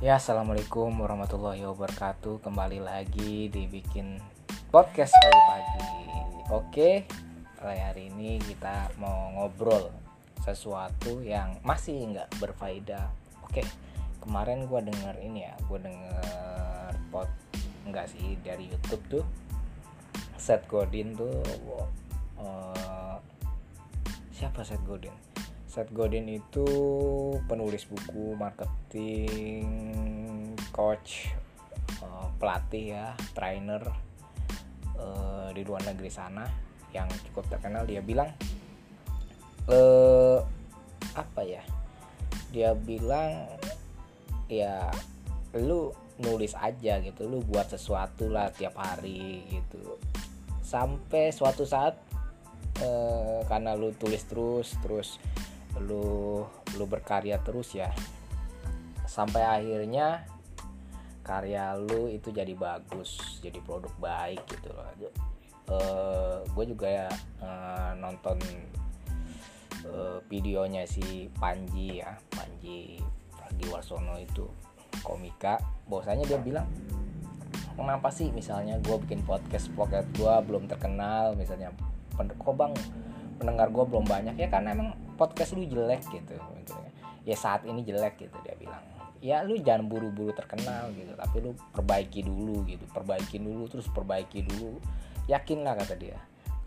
Ya, 0.00 0.16
assalamualaikum 0.16 0.96
warahmatullahi 0.96 1.60
wabarakatuh. 1.60 2.40
Kembali 2.40 2.80
lagi 2.80 3.52
dibikin 3.52 4.16
podcast 4.72 5.12
pagi-pagi. 5.12 5.92
Oke, 6.48 7.04
hari 7.60 8.08
ini 8.08 8.40
kita 8.40 8.96
mau 8.96 9.28
ngobrol 9.36 9.92
sesuatu 10.40 11.20
yang 11.20 11.60
masih 11.60 12.16
nggak 12.16 12.32
berfaedah. 12.40 13.12
Oke, 13.44 13.60
kemarin 14.24 14.64
gue 14.64 14.80
denger 14.88 15.20
ini 15.20 15.44
ya, 15.44 15.52
gue 15.68 15.78
denger 15.84 16.96
pot 17.12 17.28
enggak 17.84 18.08
sih 18.08 18.40
dari 18.40 18.72
YouTube 18.72 19.04
tuh. 19.20 19.24
Seth 20.40 20.64
Godin 20.64 21.12
tuh, 21.12 21.44
uh, 22.40 23.20
siapa 24.32 24.64
Seth 24.64 24.80
Godin? 24.88 25.12
Seth 25.70 25.94
Godin 25.94 26.26
itu 26.26 26.66
penulis 27.46 27.86
buku, 27.86 28.34
marketing, 28.34 29.62
coach, 30.74 31.30
uh, 32.02 32.26
pelatih 32.42 32.98
ya, 32.98 33.14
trainer 33.38 33.78
uh, 34.98 35.54
di 35.54 35.62
luar 35.62 35.86
negeri 35.86 36.10
sana 36.10 36.42
yang 36.90 37.06
cukup 37.30 37.46
terkenal. 37.46 37.86
Dia 37.86 38.02
bilang, 38.02 38.34
uh, 39.70 40.42
apa 41.14 41.46
ya? 41.46 41.62
Dia 42.50 42.74
bilang, 42.74 43.46
ya 44.50 44.90
lu 45.54 45.94
nulis 46.18 46.58
aja 46.58 46.98
gitu, 46.98 47.30
lu 47.30 47.46
buat 47.46 47.70
sesuatu 47.70 48.26
lah 48.26 48.50
tiap 48.50 48.74
hari 48.74 49.46
gitu. 49.46 50.02
Sampai 50.66 51.30
suatu 51.30 51.62
saat 51.62 52.10
karena 53.44 53.76
lu 53.76 53.92
tulis 53.92 54.24
terus 54.24 54.72
terus 54.80 55.20
lu 55.84 56.44
lu 56.76 56.84
berkarya 56.84 57.40
terus 57.40 57.74
ya. 57.76 57.90
Sampai 59.08 59.42
akhirnya 59.42 60.24
karya 61.20 61.76
lu 61.78 62.08
itu 62.10 62.32
jadi 62.32 62.52
bagus 62.56 63.40
jadi 63.44 63.60
produk 63.62 63.92
baik 64.00 64.42
gitu 64.48 64.70
loh. 64.72 64.86
Uh, 65.70 66.42
gue 66.50 66.64
juga 66.74 66.88
ya 66.90 67.08
uh, 67.38 67.94
nonton 67.94 68.42
uh, 69.86 70.18
videonya 70.26 70.82
si 70.82 71.30
Panji 71.38 72.02
ya 72.02 72.18
Panji 72.34 72.98
Pragiwaksono 73.34 74.18
itu 74.18 74.46
komika. 75.06 75.62
Bahwasanya 75.86 76.26
dia 76.26 76.40
bilang 76.42 76.66
kenapa 77.80 78.12
sih 78.12 78.28
misalnya 78.34 78.76
gue 78.82 78.96
bikin 79.08 79.24
podcast 79.24 79.72
podcast 79.72 80.04
gue 80.12 80.34
belum 80.44 80.68
terkenal 80.68 81.32
misalnya 81.32 81.72
kok 82.12 82.52
bang 82.52 82.76
pendengar 83.40 83.72
gue 83.72 83.84
belum 83.88 84.04
banyak 84.04 84.36
ya 84.36 84.52
karena 84.52 84.76
emang 84.76 84.92
podcast 85.16 85.56
lu 85.56 85.64
jelek 85.64 86.04
gitu, 86.12 86.36
gitu 86.36 86.74
ya. 87.24 87.36
Saat 87.36 87.64
ini 87.64 87.80
jelek 87.80 88.20
gitu 88.20 88.36
dia 88.44 88.52
bilang. 88.60 88.84
Ya 89.20 89.44
lu 89.44 89.56
jangan 89.60 89.88
buru-buru 89.88 90.32
terkenal 90.36 90.92
gitu 90.92 91.12
tapi 91.16 91.40
lu 91.44 91.56
perbaiki 91.72 92.24
dulu 92.24 92.64
gitu 92.68 92.84
perbaiki 92.92 93.40
dulu 93.40 93.64
terus 93.72 93.88
perbaiki 93.88 94.44
dulu. 94.44 94.76
Yakin 95.28 95.64
lah 95.64 95.76
kata 95.80 95.96
dia 95.96 96.20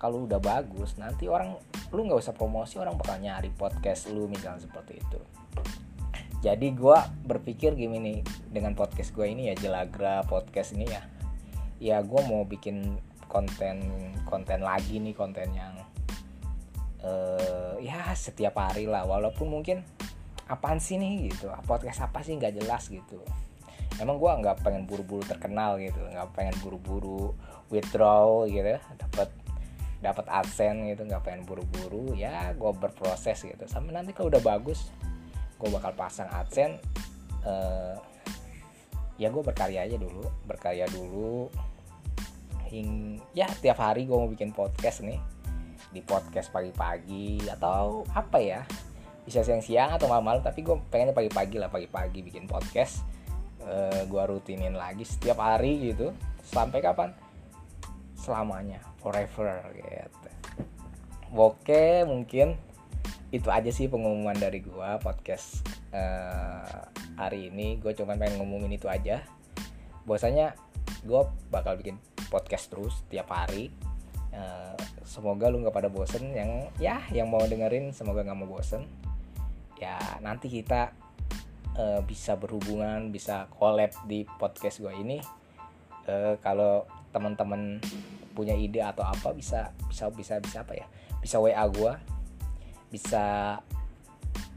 kalau 0.03 0.27
udah 0.27 0.43
bagus 0.43 0.99
nanti 0.99 1.31
orang 1.31 1.55
lu 1.95 2.03
nggak 2.03 2.19
usah 2.19 2.35
promosi 2.35 2.75
orang 2.75 2.99
bakal 2.99 3.15
nyari 3.23 3.47
podcast 3.55 4.11
lu 4.11 4.27
misalnya 4.27 4.67
seperti 4.67 4.99
itu. 4.99 5.19
Jadi 6.43 6.75
gue 6.75 6.97
berpikir 7.23 7.71
gini 7.71 8.03
nih 8.03 8.19
dengan 8.51 8.75
podcast 8.75 9.15
gue 9.15 9.23
ini 9.23 9.47
ya 9.47 9.55
jelagra 9.55 10.27
podcast 10.27 10.75
ini 10.75 10.91
ya. 10.91 11.07
Ya 11.79 11.97
gue 12.03 12.19
mau 12.27 12.43
bikin 12.43 12.99
konten 13.31 13.79
konten 14.27 14.59
lagi 14.59 14.99
nih 14.99 15.15
konten 15.15 15.55
yang 15.55 15.71
setiap 18.15 18.55
hari 18.57 18.87
lah 18.89 19.03
walaupun 19.05 19.49
mungkin 19.49 19.81
apaan 20.47 20.79
sih 20.79 20.99
nih? 20.99 21.31
gitu. 21.31 21.49
Podcast 21.65 22.05
apa 22.05 22.21
sih? 22.21 22.35
Nggak 22.37 22.63
jelas 22.63 22.87
gitu. 22.89 23.19
Emang 24.01 24.17
gue 24.17 24.29
nggak 24.29 24.65
pengen 24.65 24.89
buru-buru 24.89 25.21
terkenal 25.21 25.77
gitu 25.77 26.01
nggak 26.01 26.33
pengen 26.33 26.55
buru-buru 26.65 27.37
withdraw 27.69 28.41
gitu 28.49 28.81
dapat 28.97 29.29
dapat 30.01 30.25
adsense 30.33 30.81
gitu 30.89 31.05
nggak 31.05 31.21
pengen 31.21 31.45
buru-buru 31.45 32.17
ya 32.17 32.51
gue 32.57 32.71
berproses 32.73 33.45
gitu. 33.45 33.63
Sampai 33.69 33.93
nanti 33.93 34.11
kalau 34.11 34.33
udah 34.33 34.41
bagus 34.41 34.89
gue 35.61 35.69
bakal 35.69 35.93
pasang 35.93 36.27
adsense 36.33 36.81
uh, 37.45 37.95
ya 39.21 39.29
gue 39.29 39.43
berkarya 39.45 39.85
aja 39.85 39.95
dulu 39.95 40.25
berkarya 40.49 40.89
dulu. 40.89 41.53
Hing 42.73 43.21
ya 43.37 43.45
tiap 43.61 43.77
hari 43.77 44.09
gue 44.09 44.17
mau 44.17 44.25
bikin 44.25 44.49
podcast 44.49 45.05
nih 45.05 45.21
di 45.93 46.01
podcast 46.01 46.49
pagi-pagi 46.49 47.45
atau 47.53 48.01
apa 48.17 48.41
ya? 48.41 48.65
Bisa 49.23 49.45
siang-siang 49.45 49.93
atau 49.95 50.09
malam-malam 50.09 50.41
tapi 50.41 50.65
gue 50.65 50.73
pengennya 50.89 51.13
pagi-pagi 51.13 51.61
lah 51.61 51.69
pagi-pagi 51.69 52.25
bikin 52.25 52.49
podcast. 52.49 53.05
Uh, 53.61 53.93
eh, 53.93 54.01
gue 54.09 54.23
rutinin 54.25 54.73
lagi 54.73 55.05
setiap 55.05 55.39
hari 55.39 55.93
gitu. 55.93 56.11
Sampai 56.41 56.81
kapan? 56.81 57.13
Selamanya 58.17 58.81
forever 58.99 59.61
gitu. 59.77 60.29
Oke 61.33 62.01
mungkin 62.03 62.57
itu 63.33 63.49
aja 63.49 63.69
sih 63.73 63.89
pengumuman 63.89 64.37
dari 64.37 64.65
gue 64.65 64.89
podcast 64.99 65.61
uh, 65.93 66.89
hari 67.21 67.53
ini. 67.53 67.77
Gue 67.77 67.93
cuma 67.93 68.17
pengen 68.17 68.41
ngumumin 68.41 68.75
itu 68.75 68.89
aja. 68.89 69.21
Bahwasanya 70.09 70.57
gue 71.05 71.21
bakal 71.53 71.77
bikin 71.77 72.01
podcast 72.33 72.73
terus 72.73 73.05
tiap 73.13 73.29
hari 73.29 73.69
uh, 74.33 74.73
semoga 75.05 75.47
lu 75.47 75.61
nggak 75.61 75.75
pada 75.75 75.89
bosen 75.89 76.33
yang 76.33 76.67
ya 76.81 77.05
yang 77.13 77.29
mau 77.29 77.41
dengerin 77.45 77.93
semoga 77.93 78.25
nggak 78.25 78.37
mau 78.37 78.49
bosen. 78.49 78.85
Ya 79.77 79.97
nanti 80.19 80.49
kita 80.49 80.93
uh, 81.77 82.01
bisa 82.05 82.37
berhubungan 82.37 83.13
bisa 83.13 83.47
collab 83.53 83.93
di 84.09 84.25
podcast 84.41 84.81
gue 84.81 84.93
ini. 84.93 85.21
Uh, 86.03 86.35
kalau 86.43 86.83
teman-teman 87.15 87.79
punya 88.33 88.57
ide 88.57 88.81
atau 88.81 89.05
apa 89.05 89.31
bisa 89.31 89.71
bisa 89.87 90.09
bisa 90.09 90.41
bisa 90.41 90.65
apa 90.65 90.73
ya? 90.75 90.85
Bisa 91.21 91.39
wa 91.39 91.49
gue 91.69 91.93
bisa 92.93 93.57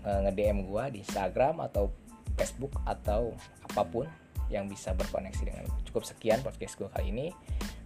uh, 0.05 0.19
nge 0.25 0.33
dm 0.37 0.69
gue 0.69 0.85
di 0.93 0.99
Instagram 1.01 1.65
atau 1.65 1.89
Facebook 2.37 2.77
atau 2.85 3.33
apa 3.65 3.83
pun 3.89 4.07
yang 4.53 4.71
bisa 4.71 4.95
berkoneksi 4.95 5.43
dengan 5.43 5.65
cukup 5.87 6.07
sekian 6.07 6.43
podcast 6.43 6.79
gue 6.79 6.89
kali 6.91 7.11
ini. 7.11 7.27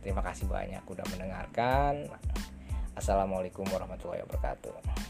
Terima 0.00 0.20
kasih 0.20 0.48
banyak 0.48 0.84
udah 0.84 1.06
mendengarkan. 1.12 2.08
Assalamualaikum 2.96 3.64
warahmatullahi 3.70 4.24
wabarakatuh 4.26 5.09